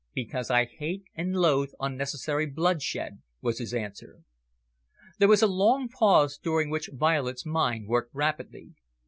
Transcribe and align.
"Because 0.15 0.49
I 0.49 0.65
hate 0.65 1.03
and 1.13 1.35
loathe 1.35 1.73
unnecessary 1.79 2.47
bloodshed," 2.47 3.21
was 3.39 3.59
his 3.59 3.71
answer. 3.71 4.21
There 5.19 5.27
was 5.29 5.43
a 5.43 5.47
long 5.47 5.89
pause, 5.89 6.39
during 6.39 6.71
which 6.71 6.89
Violet's 6.91 7.45
mind 7.45 7.87
worked 7.87 8.09
rapidly. 8.15 8.73